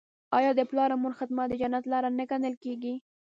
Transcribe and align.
آیا 0.37 0.51
د 0.55 0.61
پلار 0.69 0.89
او 0.93 0.99
مور 1.03 1.13
خدمت 1.19 1.47
د 1.49 1.53
جنت 1.61 1.83
لاره 1.91 2.09
نه 2.17 2.23
ګڼل 2.31 2.55
کیږي؟ 2.63 2.93